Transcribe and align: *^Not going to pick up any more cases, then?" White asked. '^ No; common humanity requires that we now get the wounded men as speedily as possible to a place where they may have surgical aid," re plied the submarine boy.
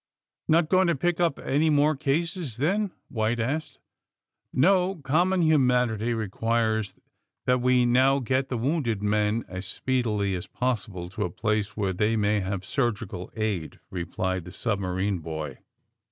*^Not 0.49 0.67
going 0.67 0.87
to 0.87 0.95
pick 0.95 1.19
up 1.19 1.37
any 1.37 1.69
more 1.69 1.95
cases, 1.95 2.57
then?" 2.57 2.89
White 3.09 3.39
asked. 3.39 3.73
'^ 3.73 3.77
No; 4.51 4.95
common 4.95 5.43
humanity 5.43 6.15
requires 6.15 6.95
that 7.45 7.61
we 7.61 7.85
now 7.85 8.17
get 8.17 8.49
the 8.49 8.57
wounded 8.57 9.03
men 9.03 9.45
as 9.47 9.67
speedily 9.67 10.33
as 10.33 10.47
possible 10.47 11.07
to 11.09 11.23
a 11.25 11.29
place 11.29 11.77
where 11.77 11.93
they 11.93 12.15
may 12.15 12.39
have 12.39 12.65
surgical 12.65 13.31
aid," 13.35 13.79
re 13.91 14.03
plied 14.05 14.43
the 14.45 14.51
submarine 14.51 15.19
boy. 15.19 15.59